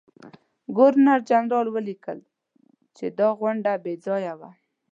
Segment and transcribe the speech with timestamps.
[0.77, 2.19] ګورنرجنرال ولیکل
[2.95, 4.49] چې دا غونډه بې ځایه وه.